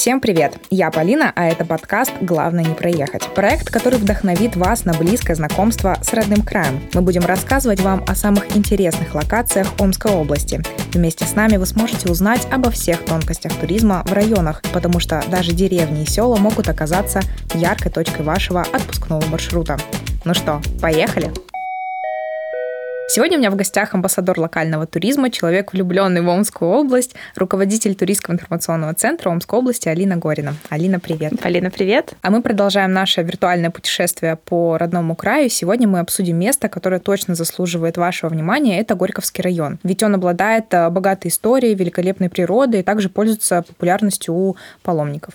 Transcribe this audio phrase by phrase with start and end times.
[0.00, 0.56] Всем привет!
[0.70, 3.22] Я Полина, а это подкаст «Главное не проехать».
[3.34, 6.80] Проект, который вдохновит вас на близкое знакомство с родным краем.
[6.94, 10.62] Мы будем рассказывать вам о самых интересных локациях Омской области.
[10.94, 15.52] Вместе с нами вы сможете узнать обо всех тонкостях туризма в районах, потому что даже
[15.52, 17.20] деревни и села могут оказаться
[17.52, 19.76] яркой точкой вашего отпускного маршрута.
[20.24, 21.30] Ну что, поехали?
[23.12, 28.34] Сегодня у меня в гостях амбассадор локального туризма, человек, влюбленный в Омскую область, руководитель туристского
[28.34, 30.54] информационного центра Омской области Алина Горина.
[30.68, 31.32] Алина, привет.
[31.42, 32.12] Алина, привет.
[32.22, 35.50] А мы продолжаем наше виртуальное путешествие по родному краю.
[35.50, 38.78] Сегодня мы обсудим место, которое точно заслуживает вашего внимания.
[38.78, 39.80] Это Горьковский район.
[39.82, 45.34] Ведь он обладает э, богатой историей, великолепной природой и также пользуется популярностью у паломников.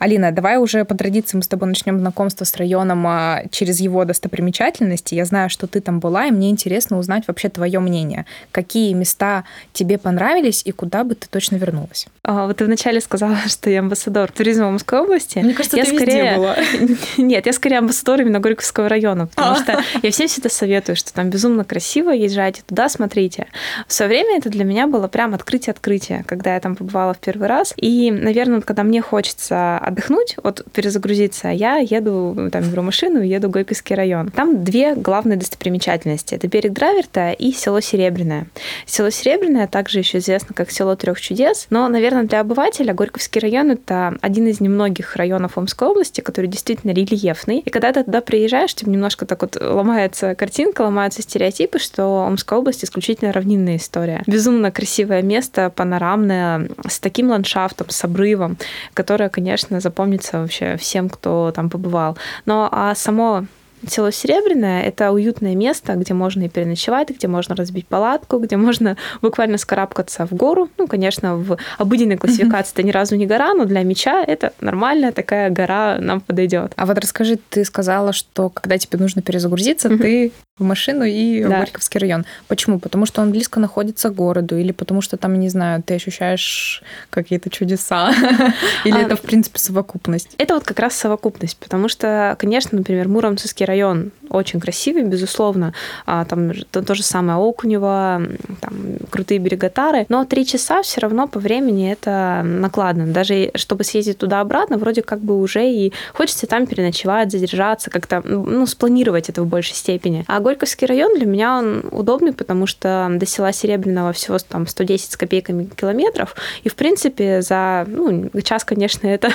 [0.00, 4.04] Алина, давай уже по традиции мы с тобой начнем знакомство с районом а, через его
[4.04, 5.14] достопримечательности.
[5.14, 8.26] Я знаю, что ты там была, и мне интересно узнать, узнать вообще твое мнение.
[8.50, 12.06] Какие места тебе понравились и куда бы ты точно вернулась?
[12.24, 15.38] А, вот ты вначале сказала, что я амбассадор туризма Омской области.
[15.38, 16.36] Мне кажется, я ты скорее...
[16.36, 16.56] была.
[17.18, 21.30] Нет, я скорее амбассадор именно Горьковского района, потому что я всем всегда советую, что там
[21.30, 23.46] безумно красиво, езжайте туда, смотрите.
[23.86, 27.48] В свое время это для меня было прям открытие-открытие, когда я там побывала в первый
[27.48, 27.74] раз.
[27.76, 33.48] И, наверное, когда мне хочется отдохнуть, вот перезагрузиться, я еду, там, беру машину и еду
[33.48, 34.30] в Горьковский район.
[34.30, 36.34] Там две главные достопримечательности.
[36.34, 38.46] Это берег Драйвер Альберта и село Серебряное.
[38.86, 43.70] Село Серебряное также еще известно как село трех чудес, но, наверное, для обывателя Горьковский район—
[43.72, 47.58] это один из немногих районов Омской области, который действительно рельефный.
[47.58, 52.58] И когда ты туда приезжаешь, тебе немножко так вот ломается картинка, ломаются стереотипы, что Омская
[52.58, 54.22] область исключительно равнинная история.
[54.26, 58.56] Безумно красивое место, панорамное, с таким ландшафтом, с обрывом,
[58.94, 62.16] которое, конечно, запомнится вообще всем, кто там побывал.
[62.46, 63.46] Но а само
[63.86, 68.96] Село Серебряное– это уютное место, где можно и переночевать, где можно разбить палатку, где можно
[69.22, 70.68] буквально скарабкаться в гору.
[70.78, 75.12] Ну, конечно, в обыденной классификации это ни разу не гора, но для меча это нормальная
[75.12, 76.72] такая гора нам подойдет.
[76.76, 81.48] А вот расскажи, ты сказала, что когда тебе нужно перезагрузиться, ты в машину и да.
[81.48, 82.26] в Горьковский район.
[82.46, 82.78] Почему?
[82.78, 86.82] Потому что он близко находится к городу, или потому что там, не знаю, ты ощущаешь
[87.10, 88.12] какие-то чудеса,
[88.84, 90.34] или а, это, в принципе, совокупность?
[90.36, 95.72] Это вот как раз совокупность, потому что, конечно, например, Муромцевский район очень красивый, безусловно,
[96.06, 98.22] а, там то, то же самое Окунево,
[98.60, 98.74] там
[99.10, 103.06] крутые берега Тары, но три часа все равно по времени это накладно.
[103.06, 108.66] Даже чтобы съездить туда-обратно, вроде как бы уже и хочется там переночевать, задержаться, как-то, ну,
[108.66, 110.24] спланировать это в большей степени.
[110.28, 115.12] А Горьковский район для меня он удобный, потому что до села Серебряного всего там 110
[115.12, 119.30] с копейками километров, и в принципе за ну, час, конечно, это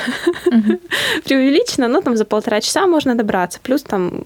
[1.25, 3.59] преувеличено, но там за полтора часа можно добраться.
[3.61, 4.23] Плюс там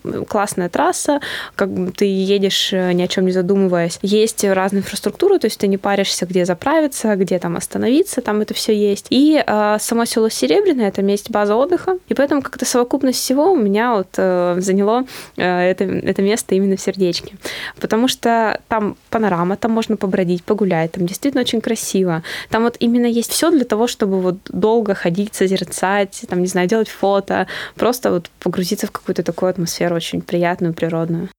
[0.62, 1.20] классная трасса,
[1.56, 4.00] как бы ты едешь э, ни о чем не задумываясь.
[4.02, 8.54] Есть разная инфраструктура, то есть ты не паришься, где заправиться, где там остановиться, там это
[8.54, 9.08] все есть.
[9.10, 13.56] И э, само село Серебряное это место база отдыха, и поэтому как-то совокупность всего у
[13.56, 15.06] меня вот э, заняло
[15.38, 17.36] э, это, это место именно в сердечке.
[17.80, 22.24] Потому что там панорама, там можно побродить, погулять, там действительно очень красиво.
[22.50, 26.68] Там вот именно есть все для того, чтобы вот долго ходить, созерцать, там, не знаю,
[26.68, 31.30] делать фото, просто вот погрузиться в какую-то такую атмосферу очень приятную, природную.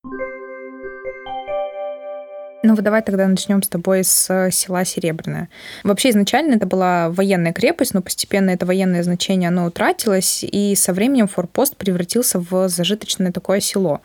[2.64, 5.48] Ну вот давай тогда начнем с тобой с э, села Серебряное.
[5.82, 10.92] Вообще изначально это была военная крепость, но постепенно это военное значение оно утратилось, и со
[10.92, 14.00] временем форпост превратился в зажиточное такое село.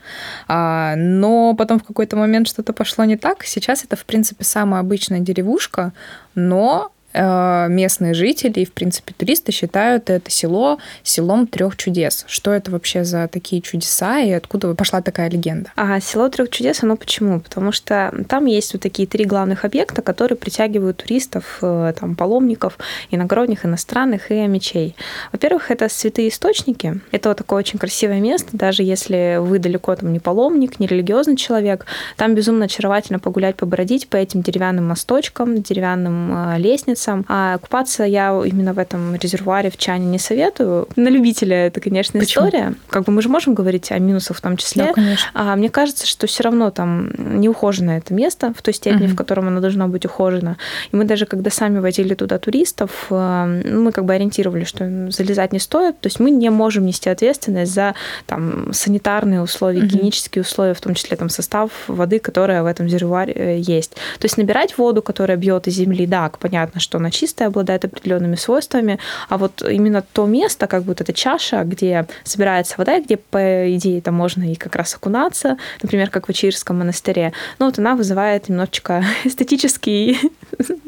[0.47, 3.43] А, но потом в какой-то момент что-то пошло не так.
[3.43, 5.93] Сейчас это, в принципе, самая обычная деревушка,
[6.33, 12.25] но местные жители и, в принципе, туристы считают это село селом трех чудес.
[12.27, 15.71] Что это вообще за такие чудеса и откуда пошла такая легенда?
[15.75, 17.39] А село трех чудес, оно почему?
[17.39, 22.77] Потому что там есть вот такие три главных объекта, которые притягивают туристов, э, там, паломников,
[23.09, 24.95] иногородних, иностранных и мечей.
[25.31, 26.99] Во-первых, это святые источники.
[27.11, 31.37] Это вот такое очень красивое место, даже если вы далеко там не паломник, не религиозный
[31.37, 31.85] человек,
[32.17, 37.25] там безумно очаровательно погулять, побродить по этим деревянным мосточкам, деревянным э, лестницам, сам.
[37.27, 40.87] А купаться я именно в этом резервуаре в чане не советую.
[40.95, 42.47] На любителя это, конечно, Почему?
[42.47, 42.73] история.
[42.89, 44.85] Как бы мы же можем говорить о минусах в том числе.
[44.85, 45.27] Да, конечно.
[45.33, 49.13] А мне кажется, что все равно там не ухожено это место в той степени, угу.
[49.13, 50.57] в котором оно должно быть ухожено.
[50.91, 55.53] И мы даже, когда сами водили туда туристов, э, мы как бы ориентировали, что залезать
[55.53, 55.99] не стоит.
[55.99, 57.95] То есть мы не можем нести ответственность за
[58.25, 59.87] там санитарные условия, угу.
[59.87, 63.93] гигиенические условия, в том числе там состав воды, которая в этом резервуаре э, есть.
[64.19, 68.35] То есть набирать воду, которая бьет из земли, да, понятно, что она чистая, обладает определенными
[68.35, 68.97] свойствами,
[69.27, 73.75] а вот именно то место, как будто эта чаша, где собирается вода, и где, по
[73.75, 77.95] идее, там можно и как раз окунаться, например, как в Ичирском монастыре, ну вот она
[77.95, 80.17] вызывает немножечко эстетический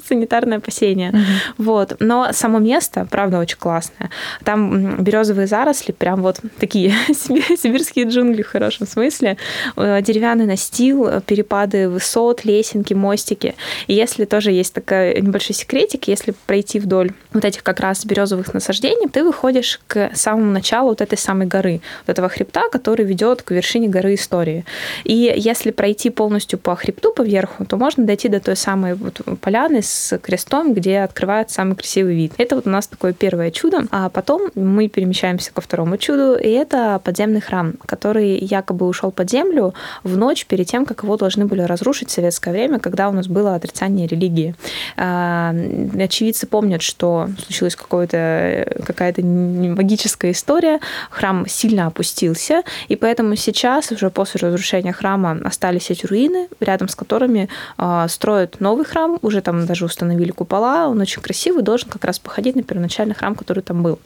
[0.07, 1.09] санитарное опасение.
[1.09, 1.63] Угу.
[1.65, 1.97] Вот.
[1.99, 4.09] Но само место, правда, очень классное.
[4.43, 9.37] Там березовые заросли, прям вот такие сибирские джунгли в хорошем смысле.
[9.75, 13.55] Э, деревянный настил, перепады высот, лесенки, мостики.
[13.87, 18.53] И если тоже есть такой небольшой секретик, если пройти вдоль вот этих как раз березовых
[18.53, 23.41] насаждений, ты выходишь к самому началу вот этой самой горы, вот этого хребта, который ведет
[23.41, 24.65] к вершине горы истории.
[25.03, 29.21] И если пройти полностью по хребту, по верху, то можно дойти до той самой вот
[29.41, 32.33] поляны с крестом, где открывает самый красивый вид.
[32.37, 33.85] Это вот у нас такое первое чудо.
[33.91, 39.29] А потом мы перемещаемся ко второму чуду, и это подземный храм, который якобы ушел под
[39.29, 43.11] землю в ночь перед тем, как его должны были разрушить в советское время, когда у
[43.11, 44.55] нас было отрицание религии.
[44.97, 45.53] А,
[45.99, 54.47] очевидцы помнят, что случилась какая-то магическая история, храм сильно опустился, и поэтому сейчас, уже после
[54.47, 59.78] разрушения храма, остались эти руины, рядом с которыми а, строят новый храм, уже там даже
[59.85, 63.99] установили купола, он очень красивый, должен как раз походить на первоначальный храм, который там был.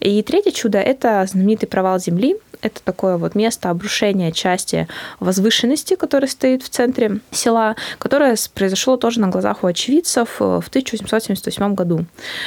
[0.00, 4.88] И третье чудо– это знаменитый провал Земли, это такое вот место обрушения части
[5.20, 11.74] возвышенности, которая стоит в центре села, которое произошло тоже на глазах у очевидцев в 1878
[11.74, 12.06] году.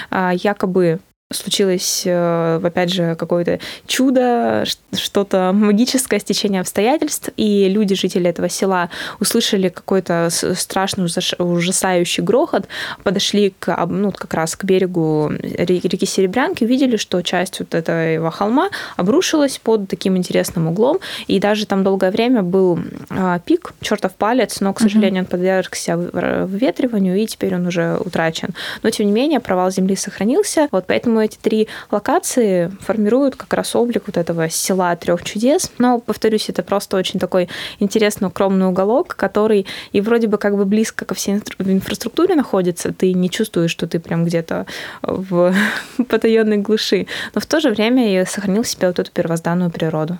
[0.09, 4.63] А, якобы случилось, э, опять же, какое-то чудо,
[4.93, 8.89] что-то магическое стечение обстоятельств, и люди, жители этого села,
[9.19, 12.69] услышали какой-то страшный, ужасающий грохот,
[13.03, 18.69] подошли к, ну, как раз к берегу реки Серебрянки, увидели, что часть вот этого холма
[18.95, 24.61] обрушилась под таким интересным углом, и даже там долгое время был а, пик, чертов палец,
[24.61, 28.51] но, к сожалению, он подвергся выветриванию, и теперь он уже утрачен.
[28.81, 33.53] Но, тем не менее, провал земли сохранился, вот поэтому Поэтому эти три локации формируют как
[33.53, 35.71] раз облик вот этого села трех чудес.
[35.79, 37.49] Но, повторюсь, это просто очень такой
[37.79, 42.93] интересный, укромный уголок, который и вроде бы как бы близко ко всей инфраструктуре находится.
[42.93, 44.65] Ты не чувствуешь, что ты прям где-то
[45.01, 45.53] в
[46.07, 47.07] потаенной глуши.
[47.33, 50.17] Но в то же время и сохранил в себе вот эту первозданную природу.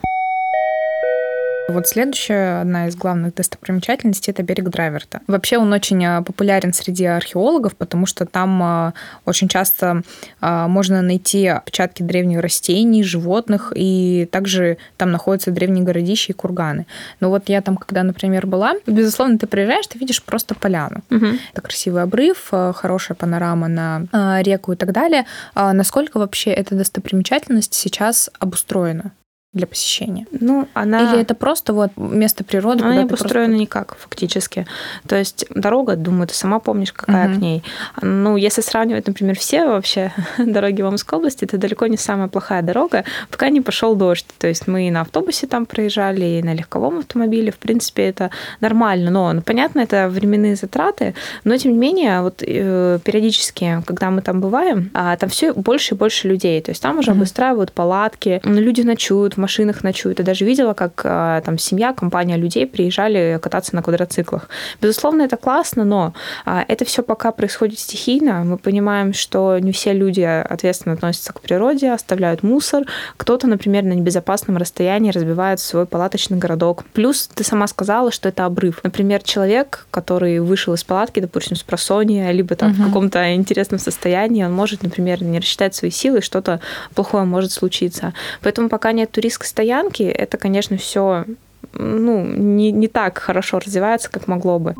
[1.68, 5.20] Вот следующая, одна из главных достопримечательностей, это берег Драйверта.
[5.28, 8.94] Вообще он очень а, популярен среди археологов, потому что там а,
[9.26, 10.04] очень часто
[10.40, 16.88] а, можно найти отпечатки древних растений, животных, и также там находятся древние городища и курганы.
[17.20, 21.02] Но вот я там, когда, например, была, безусловно, ты приезжаешь, ты видишь просто поляну.
[21.12, 21.26] Угу.
[21.52, 25.26] Это красивый обрыв, хорошая панорама на реку и так далее.
[25.54, 29.12] Насколько вообще эта достопримечательность сейчас обустроена?
[29.54, 30.28] Для посещения?
[30.32, 31.14] Ну, она...
[31.14, 32.84] Или это просто вот место природы?
[32.84, 33.62] Она не построена просто...
[33.62, 34.68] никак, фактически.
[35.08, 37.38] То есть дорога, думаю, ты сама помнишь, какая угу.
[37.38, 37.64] к ней.
[38.02, 42.62] Ну, если сравнивать, например, все вообще дороги в Омской области, это далеко не самая плохая
[42.62, 44.26] дорога, пока не пошел дождь.
[44.38, 47.52] То есть мы и на автобусе там проезжали, и на легковом автомобиле.
[47.52, 49.12] В принципе, это нормально.
[49.12, 51.16] Но, ну, понятно, это временные затраты,
[51.46, 55.96] но, тем не менее, вот э, периодически, когда мы там бываем, а, там все больше
[55.96, 56.62] и больше людей.
[56.62, 57.20] То есть там уже угу.
[57.20, 60.20] обустраивают палатки, люди ночуют в машинах ночуют.
[60.20, 64.50] Я даже видела, как а, там семья, компания людей приезжали кататься на квадроциклах.
[64.82, 66.14] Безусловно, это классно, но
[66.46, 68.44] а, это все пока происходит стихийно.
[68.44, 72.86] Мы понимаем, что не все люди ответственно относятся к природе, оставляют мусор.
[73.18, 76.84] Кто-то, например, на небезопасном расстоянии разбивает свой палаточный городок.
[76.94, 78.80] Плюс ты сама сказала, что это обрыв.
[78.84, 82.82] Например, человек, который вышел из палатки, допустим, с просонья, либо там угу.
[82.82, 86.60] в каком-то интересном состоянии, он может, например, не рассчитать свои силы, что-то
[86.96, 88.14] плохое может случиться.
[88.42, 91.26] Поэтому пока нет туристов, риск стоянки, это, конечно, все
[91.74, 94.74] ну, не, не так хорошо развивается, как могло бы.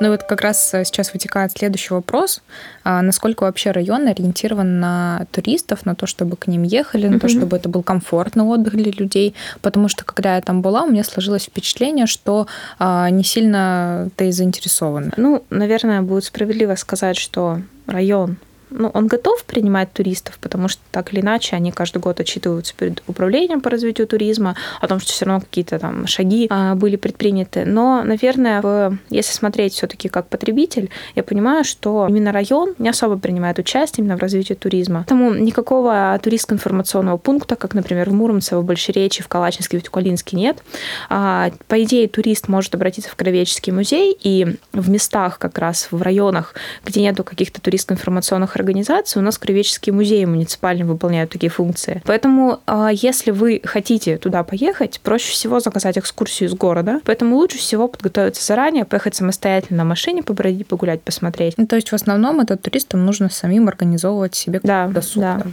[0.00, 2.42] Ну и вот как раз э, сейчас вытекает следующий вопрос.
[2.82, 7.20] А насколько вообще район ориентирован на туристов, на то, чтобы к ним ехали, на mm-hmm.
[7.20, 9.36] то, чтобы это был комфортный отдых для людей?
[9.60, 12.48] Потому что, когда я там была, у меня сложилось впечатление, что
[12.80, 15.12] а, не сильно ты заинтересованы.
[15.16, 18.38] Ну, наверное, будет справедливо сказать, что район
[18.72, 23.02] ну, он готов принимать туристов, потому что так или иначе они каждый год отчитываются перед
[23.06, 27.64] управлением по развитию туризма о том, что все равно какие-то там шаги а, были предприняты.
[27.64, 33.18] Но, наверное, в, если смотреть все-таки как потребитель, я понимаю, что именно район не особо
[33.18, 35.04] принимает участие именно в развитии туризма.
[35.06, 40.62] Поэтому никакого туристско-информационного пункта, как, например, в Муромце, в Большеречи, в Калачинске, в Тюкалинске нет.
[41.08, 46.00] А, по идее, турист может обратиться в Кровеческий музей, и в местах как раз, в
[46.02, 52.02] районах, где нету каких-то туристско-информационных организации, у нас краеведческие музеи муниципальные выполняют такие функции.
[52.06, 57.00] Поэтому, а, если вы хотите туда поехать, проще всего заказать экскурсию из города.
[57.04, 61.54] Поэтому лучше всего подготовиться заранее, поехать самостоятельно на машине, побродить, погулять, посмотреть.
[61.56, 65.22] Ну, то есть в основном это туристам нужно самим организовывать себе да, досуг.
[65.22, 65.38] Да.
[65.40, 65.52] Там.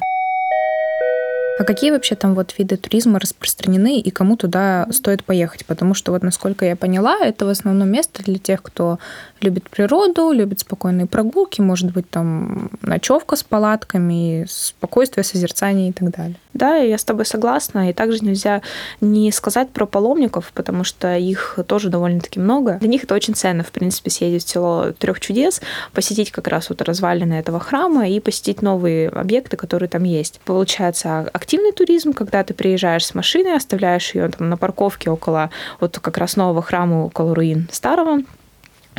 [1.60, 5.66] А какие вообще там вот виды туризма распространены и кому туда стоит поехать?
[5.66, 8.98] Потому что вот насколько я поняла, это в основном место для тех, кто
[9.42, 16.12] любит природу, любит спокойные прогулки, может быть там ночевка с палатками, спокойствие, созерцание и так
[16.12, 16.38] далее.
[16.54, 17.90] Да, я с тобой согласна.
[17.90, 18.62] И также нельзя
[19.02, 22.78] не сказать про паломников, потому что их тоже довольно-таки много.
[22.80, 25.62] Для них это очень ценно, в принципе, съездить в село трех чудес,
[25.94, 30.42] посетить как раз вот развалины этого храма и посетить новые объекты, которые там есть.
[30.44, 36.00] Получается активный туризм, когда ты приезжаешь с машиной, оставляешь ее там на парковке около вот
[36.00, 38.20] как раз нового храма, около руин старого,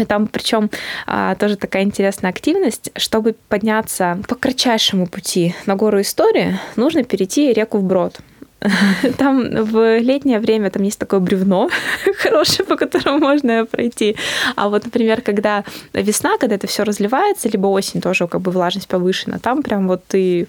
[0.05, 0.71] там причем
[1.07, 2.91] а, тоже такая интересная активность.
[2.97, 8.21] Чтобы подняться по кратчайшему пути на гору истории, нужно перейти реку вброд.
[9.17, 11.71] Там в летнее время там есть такое бревно
[12.19, 14.17] хорошее, по которому можно пройти.
[14.57, 15.65] А вот, например, когда
[15.95, 20.05] весна, когда это все разливается, либо осень тоже как бы влажность повышена, там прям вот
[20.07, 20.47] ты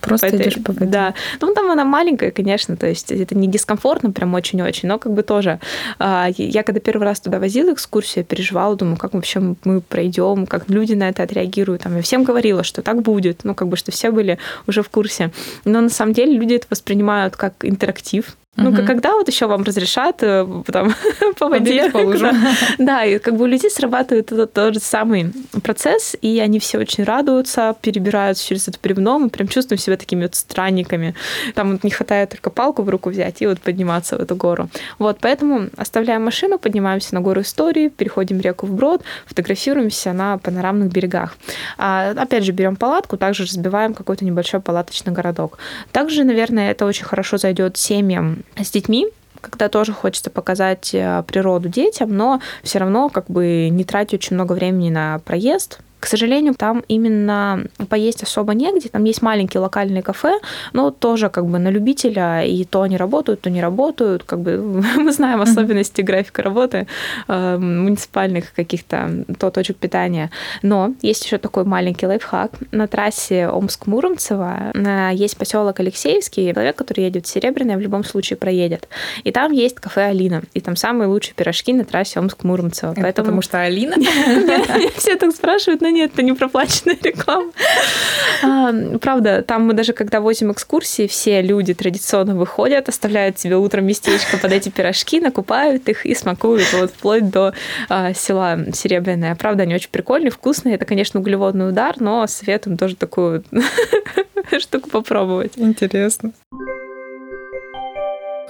[0.00, 0.86] Просто по идешь по воде.
[0.86, 1.14] Да.
[1.40, 5.22] Ну, там она маленькая, конечно, то есть это не дискомфортно прям очень-очень, но как бы
[5.22, 5.60] тоже.
[5.98, 10.46] А, я когда первый раз туда возила экскурсию, я переживала, думаю, как вообще мы пройдем,
[10.46, 11.82] как люди на это отреагируют.
[11.82, 14.88] Там, я всем говорила, что так будет, ну, как бы, что все были уже в
[14.88, 15.30] курсе.
[15.64, 18.84] Но на самом деле люди это воспринимают как интерактив, ну, угу.
[18.84, 20.92] когда вот еще вам разрешат э, там,
[21.38, 21.88] по воде.
[21.90, 22.36] По лужам.
[22.78, 26.78] Да, и как бы у людей срабатывает этот тот же самый процесс, и они все
[26.78, 31.14] очень радуются, перебираются через это бревно, мы прям чувствуем себя такими вот странниками.
[31.54, 34.68] Там вот не хватает только палку в руку взять и вот подниматься в эту гору.
[34.98, 41.36] Вот, поэтому оставляем машину, поднимаемся на гору истории, переходим реку вброд, фотографируемся на панорамных берегах.
[41.78, 45.58] А, опять же, берем палатку, также разбиваем какой-то небольшой палаточный городок.
[45.92, 49.08] Также, наверное, это очень хорошо зайдет семьям с детьми,
[49.40, 54.34] когда тоже хочется показать э, природу детям, но все равно как бы не тратить очень
[54.34, 58.88] много времени на проезд, к сожалению, там именно поесть особо негде.
[58.88, 60.40] Там есть маленькие локальные кафе,
[60.72, 64.24] но тоже как бы на любителя, и то они работают, то не работают.
[64.24, 64.58] Как бы
[64.96, 66.86] мы знаем особенности графика работы
[67.28, 70.30] э, муниципальных каких-то то точек питания.
[70.62, 72.52] Но есть еще такой маленький лайфхак.
[72.72, 76.52] На трассе Омск-Муромцево э, есть поселок Алексеевский.
[76.52, 78.88] Человек, который едет в Серебряное, в любом случае проедет.
[79.24, 80.42] И там есть кафе Алина.
[80.54, 82.94] И там самые лучшие пирожки на трассе Омск-Муромцево.
[82.96, 83.26] Поэтому...
[83.26, 83.96] Потому что Алина?
[84.96, 87.52] Все так спрашивают, нет, это не проплаченная реклама.
[88.42, 93.86] А, правда, там мы даже когда возим экскурсии, все люди традиционно выходят, оставляют себе утром
[93.86, 97.52] местечко под эти пирожки, накупают их и смакуют вот вплоть до
[97.88, 99.34] а, села Серебряное.
[99.34, 100.74] Правда, они очень прикольные, вкусные.
[100.74, 103.44] Это, конечно, углеводный удар, но советуем тоже такую
[104.58, 105.52] штуку попробовать.
[105.56, 106.32] Интересно.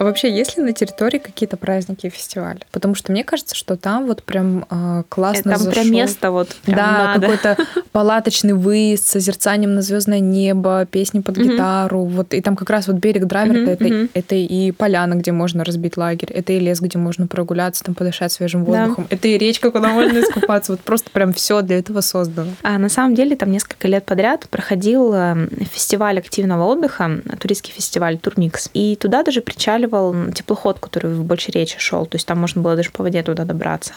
[0.01, 2.61] А вообще, есть ли на территории какие-то праздники и фестивали?
[2.73, 5.73] Потому что мне кажется, что там вот прям э, классно Там зашел.
[5.75, 7.59] прям место вот прям Да, какой-то
[7.93, 12.05] палаточный выезд с созерцанием на звездное небо, песни под гитару.
[12.05, 15.99] Вот и там как раз вот берег Драверта, это, это и поляна, где можно разбить
[15.99, 19.91] лагерь, это и лес, где можно прогуляться, там подышать свежим воздухом, это и речка, куда
[19.91, 20.73] можно искупаться.
[20.73, 22.53] Вот просто прям все для этого создано.
[22.63, 28.17] А на самом деле там несколько лет подряд проходил э, фестиваль активного отдыха, туристский фестиваль
[28.17, 28.71] Турмикс.
[28.73, 32.63] И туда даже причаливал рассматривал теплоход, который в Большой речи шел, то есть там можно
[32.63, 33.93] было даже по воде туда добраться.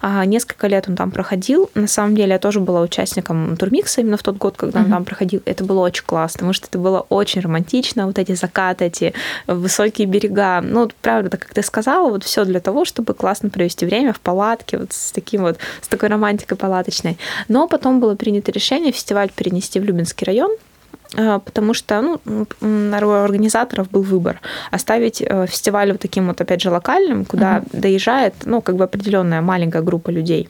[0.00, 1.70] А несколько лет он там проходил.
[1.74, 4.84] На самом деле я тоже была участником Турмикса именно в тот год, когда mm-hmm.
[4.84, 5.42] он там проходил.
[5.44, 9.14] Это было очень классно, потому что это было очень романтично, вот эти закаты, эти
[9.46, 10.60] высокие берега.
[10.60, 14.20] Ну, вот, правда, как ты сказала, вот все для того, чтобы классно провести время в
[14.20, 17.18] палатке, вот с таким вот, с такой романтикой палаточной.
[17.48, 20.50] Но потом было принято решение фестиваль перенести в Любинский район,
[21.14, 26.70] потому что ну, у организаторов был выбор оставить э, фестиваль вот таким вот, опять же,
[26.70, 27.80] локальным, куда uh-huh.
[27.80, 30.48] доезжает, ну, как бы определенная маленькая группа людей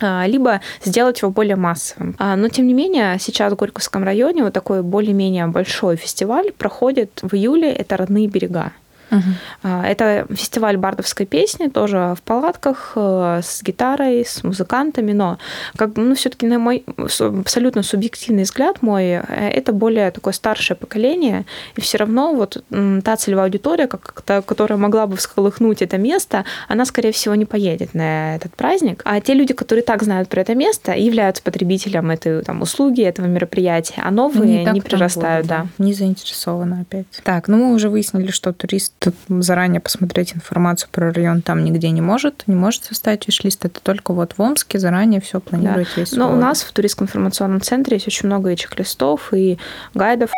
[0.00, 2.14] а, либо сделать его более массовым.
[2.18, 7.20] А, но, тем не менее, сейчас в Горьковском районе вот такой более-менее большой фестиваль проходит
[7.22, 8.72] в июле, это «Родные берега».
[9.10, 9.68] Угу.
[9.84, 15.38] Это фестиваль бардовской песни, тоже в палатках, э, с гитарой, с музыкантами, но
[15.76, 21.44] как ну, все-таки на мой абсолютно субъективный взгляд мой, э, это более такое старшее поколение,
[21.76, 22.62] и все равно вот
[23.04, 27.44] та целевая аудитория, как, та, которая могла бы всколыхнуть это место, она, скорее всего, не
[27.44, 29.02] поедет на этот праздник.
[29.04, 33.26] А те люди, которые так знают про это место, являются потребителем этой там, услуги, этого
[33.26, 35.46] мероприятия, а новые не, не прирастают.
[35.46, 35.66] Будет, да.
[35.78, 35.84] да.
[35.84, 37.06] Не заинтересованы опять.
[37.24, 38.97] Так, ну мы уже выяснили, что турист
[39.28, 43.64] заранее посмотреть информацию про район там нигде не может, не может составить виш-лист.
[43.64, 46.04] Это только вот в Омске заранее все планируете.
[46.10, 46.16] Да.
[46.16, 49.58] Но у нас в туристском информационном центре есть очень много и чек-листов, и
[49.94, 50.30] гайдов.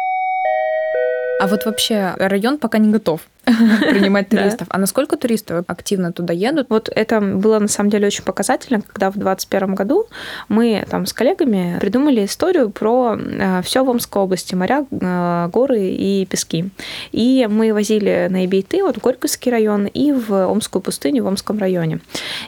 [1.40, 3.22] А вот вообще район пока не готов
[3.90, 4.66] принимать туристов.
[4.70, 6.66] А насколько туристов активно туда едут?
[6.70, 10.06] Вот это было на самом деле очень показательно, когда в 2021 году
[10.48, 15.80] мы там с коллегами придумали историю про э, все в Омской области, моря, э, горы
[15.80, 16.70] и пески.
[17.12, 21.58] И мы возили на Эбейты, вот в Горьковский район, и в Омскую пустыню в Омском
[21.58, 22.00] районе.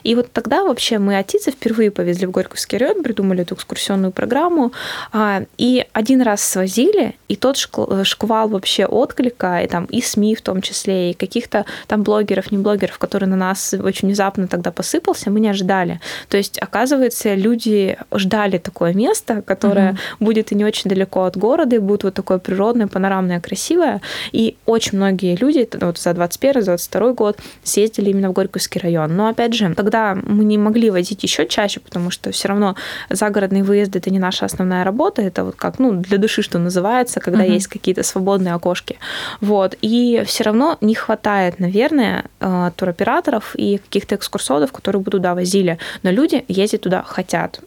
[0.03, 4.71] И вот тогда вообще мы Атицы впервые повезли в Горьковский район, придумали эту экскурсионную программу,
[5.11, 10.41] а, и один раз свозили, и тот шквал вообще отклика, и там и СМИ в
[10.41, 15.29] том числе, и каких-то там блогеров, не блогеров, которые на нас очень внезапно тогда посыпался,
[15.29, 15.99] мы не ожидали.
[16.29, 20.25] То есть, оказывается, люди ждали такое место, которое угу.
[20.25, 24.01] будет и не очень далеко от города, и будет вот такое природное, панорамное, красивое.
[24.31, 29.15] И очень многие люди вот за 21-22 год съездили именно в Горьковский район.
[29.15, 32.75] Но опять же, тогда мы не могли возить еще чаще, потому что все равно
[33.09, 37.19] загородные выезды это не наша основная работа, это вот как ну для души что называется,
[37.19, 37.51] когда угу.
[37.51, 38.97] есть какие-то свободные окошки,
[39.41, 39.75] вот.
[39.81, 45.79] И все равно не хватает, наверное, э, туроператоров и каких-то экскурсоводов, которые бы туда возили.
[46.03, 47.61] Но люди ездить туда хотят.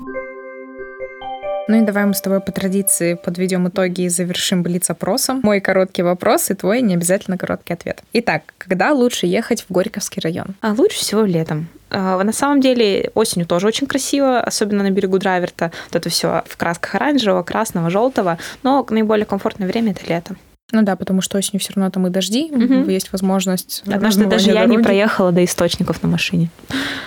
[1.68, 5.40] Ну и давай мы с тобой по традиции подведем итоги и завершим блиц-опросом.
[5.42, 8.02] Мой короткий вопрос и твой не обязательно короткий ответ.
[8.12, 10.54] Итак, когда лучше ехать в Горьковский район?
[10.60, 11.68] А лучше всего летом.
[11.90, 15.72] А, на самом деле осенью тоже очень красиво, особенно на берегу Драйверта.
[15.86, 18.38] Вот это все в красках оранжевого, красного, желтого.
[18.62, 20.36] Но наиболее комфортное время это лето.
[20.72, 22.90] Ну да, потому что осенью все равно там и дожди, угу.
[22.90, 23.82] есть возможность.
[23.86, 26.50] Однажды даже я не проехала до источников на машине.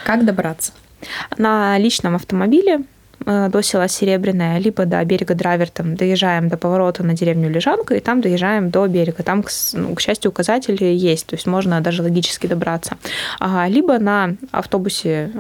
[0.06, 0.72] Как добраться?
[1.38, 2.84] На личном автомобиле
[3.30, 8.00] до села Серебряное, либо до берега Драйвер, там доезжаем до поворота на деревню Лежанка, и
[8.00, 9.24] там доезжаем до берега.
[9.24, 9.44] Там,
[9.74, 12.98] ну, к счастью, указатели есть, то есть можно даже логически добраться.
[13.40, 15.32] А, либо на автобусе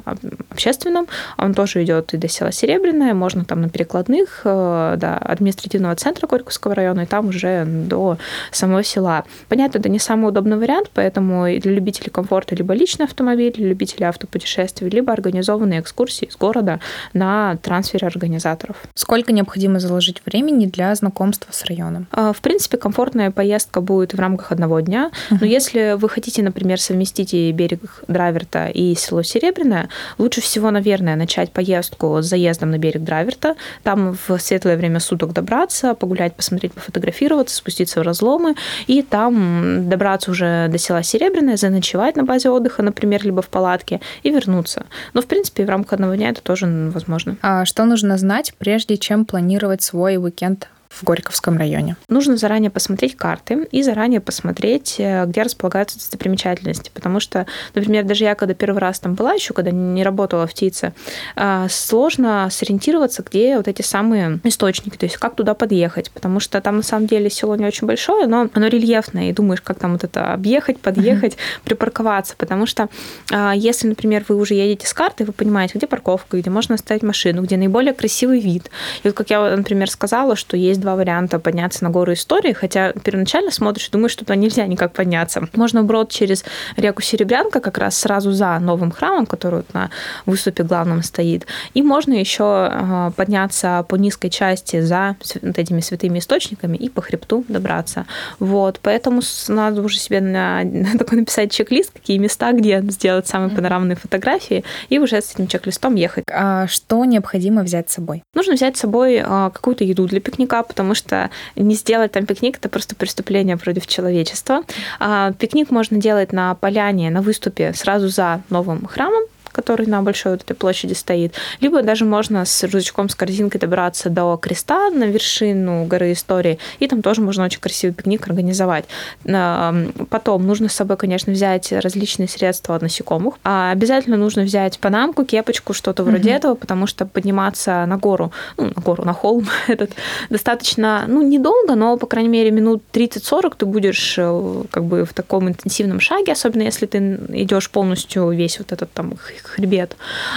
[0.50, 5.96] общественном, он тоже идет и до села Серебряное, можно там на перекладных э, до административного
[5.96, 8.18] центра Горьковского района, и там уже до
[8.52, 9.24] самого села.
[9.48, 14.06] Понятно, это не самый удобный вариант, поэтому для любителей комфорта либо личный автомобиль, для любителей
[14.06, 16.80] автопутешествий, либо организованные экскурсии из города
[17.14, 18.76] на трансфере организаторов.
[18.94, 22.08] Сколько необходимо заложить времени для знакомства с районом?
[22.12, 25.12] А, в принципе, комфортная поездка будет в рамках одного дня.
[25.30, 31.16] Но если вы хотите, например, совместить и берег Драйверта, и село Серебряное, лучше всего, наверное,
[31.16, 36.74] начать поездку с заездом на берег Драйверта, там в светлое время суток добраться, погулять, посмотреть,
[36.74, 38.56] пофотографироваться, спуститься в разломы,
[38.88, 44.02] и там добраться уже до села Серебряное, заночевать на базе отдыха, например, либо в палатке,
[44.24, 44.86] и вернуться.
[45.14, 47.38] Но, в принципе, в рамках одного дня это тоже возможно.
[47.42, 51.96] А что нужно знать, прежде чем планировать свой уикенд в Горьковском районе.
[52.08, 56.92] Нужно заранее посмотреть карты и заранее посмотреть, э, где располагаются достопримечательности.
[56.94, 60.54] Потому что, например, даже я, когда первый раз там была, еще когда не работала в
[60.54, 60.94] ТИЦе,
[61.36, 66.10] э, сложно сориентироваться, где вот эти самые источники, то есть как туда подъехать.
[66.12, 69.62] Потому что там на самом деле село не очень большое, но оно рельефное, и думаешь,
[69.62, 71.66] как там вот это объехать, подъехать, mm-hmm.
[71.66, 72.34] припарковаться.
[72.36, 72.90] Потому что
[73.32, 77.04] э, если, например, вы уже едете с карты, вы понимаете, где парковка, где можно оставить
[77.04, 78.72] машину, где наиболее красивый вид.
[79.04, 82.54] И вот как я, например, сказала, что есть есть два варианта подняться на гору истории,
[82.54, 85.48] хотя первоначально смотришь и думаешь, что туда нельзя никак подняться.
[85.56, 86.46] Можно брод через
[86.78, 89.90] реку Серебрянка, как раз сразу за новым храмом, который вот на
[90.26, 91.46] выступе главном стоит.
[91.74, 97.02] И можно еще а, подняться по низкой части за вот этими святыми источниками и по
[97.02, 98.06] хребту добраться.
[98.40, 103.50] Вот, поэтому надо уже себе на, на такой написать чек-лист, какие места, где сделать самые
[103.50, 106.24] панорамные фотографии, и уже с этим чек-листом ехать.
[106.32, 108.24] А что необходимо взять с собой?
[108.34, 112.58] Нужно взять с собой а, какую-то еду для пикника, потому что не сделать там пикник
[112.58, 114.64] это просто преступление против человечества.
[115.00, 120.34] А, пикник можно делать на поляне, на выступе сразу за новым храмом, который на большой
[120.34, 125.06] вот этой площади стоит, либо даже можно с рюкзачком, с корзинкой добраться до креста на
[125.06, 128.86] вершину горы истории, и там тоже можно очень красивый пикник организовать.
[129.24, 133.36] Потом нужно с собой, конечно, взять различные средства от насекомых.
[133.44, 136.36] А обязательно нужно взять панамку, кепочку, что-то вроде mm-hmm.
[136.36, 139.92] этого, потому что подниматься на гору, ну, на гору, на холм этот
[140.30, 145.14] достаточно, ну, недолго, но, по крайней мере, минут 30-40 ты будешь э, как бы в
[145.14, 149.96] таком интенсивном шаге, особенно если ты идешь полностью весь вот этот там хребет.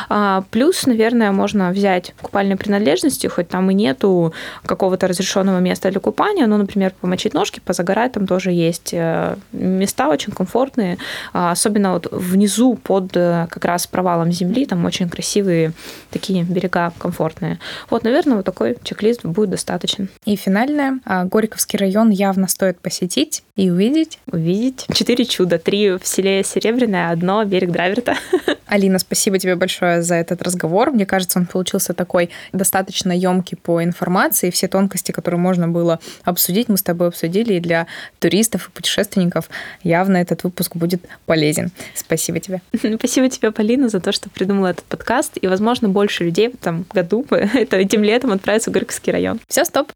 [0.08, 4.32] А, плюс, наверное, можно взять купальные принадлежности, хоть там и нету
[4.64, 10.08] какого-то разрешенного места для купания, но, например, помочить ножки, позагорать, там тоже есть э, места
[10.08, 10.98] очень комфортные,
[11.32, 15.72] а, особенно вот внизу под э, как раз провалом земли, там очень красивые
[16.10, 17.58] такие берега комфортные.
[17.90, 20.08] Вот, наверное, вот такой чек-лист будет достаточен.
[20.24, 21.00] И финальное.
[21.04, 24.18] А, Горьковский район явно стоит посетить и увидеть.
[24.30, 24.86] Увидеть.
[24.92, 25.58] Четыре чуда.
[25.58, 28.16] Три в селе Серебряное, одно берег Драверта.
[28.72, 30.92] Алина, спасибо тебе большое за этот разговор.
[30.92, 34.48] Мне кажется, он получился такой достаточно емкий по информации.
[34.48, 37.52] Все тонкости, которые можно было обсудить, мы с тобой обсудили.
[37.52, 37.86] И для
[38.18, 39.50] туристов и путешественников
[39.82, 41.70] явно этот выпуск будет полезен.
[41.94, 42.62] Спасибо тебе.
[42.96, 45.32] Спасибо тебе, Полина, за то, что придумала этот подкаст.
[45.38, 49.38] И, возможно, больше людей в этом году, это этим летом отправятся в Горьковский район.
[49.48, 49.92] Все, стоп.